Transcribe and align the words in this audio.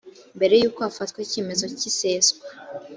mbere 0.37 0.53
y 0.61 0.65
uko 0.69 0.79
hafatwa 0.87 1.17
icyemezo 1.25 1.63
cy 1.77 1.85
iseswa 1.89 2.43